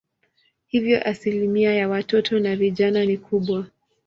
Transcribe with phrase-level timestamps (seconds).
[0.67, 3.65] Hivyo asilimia ya watoto na vijana ni kubwa.